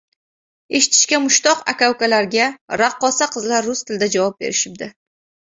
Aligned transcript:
eshitishga 0.79 1.19
mushtoq 1.25 1.61
aka-ukalarga 1.73 2.47
raqqosa 2.83 3.29
qizlar 3.37 3.71
rus 3.71 3.85
tilida 3.91 4.11
javob 4.17 4.41
berishibdi… 4.47 4.91